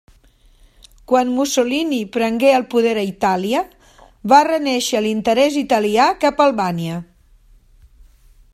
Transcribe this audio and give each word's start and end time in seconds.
Quan 1.11 1.33
Mussolini 1.33 1.99
prengué 2.15 2.49
el 2.59 2.65
poder 2.71 2.93
a 3.01 3.03
Itàlia 3.09 3.61
va 4.33 4.41
renéixer 4.49 5.03
l'interès 5.09 5.61
italià 5.65 6.09
cap 6.25 6.41
a 6.45 6.49
Albània. 6.49 6.97